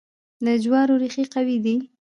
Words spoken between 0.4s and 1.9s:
د جوارو ریښې قوي وي.